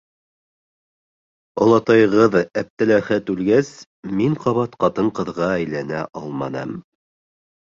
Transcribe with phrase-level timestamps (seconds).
[1.65, 3.69] Олатайығыҙ, Әптеләхәт үлгәс,
[4.23, 6.75] мин ҡабат ҡатын-ҡыҙға әйләнә алманым...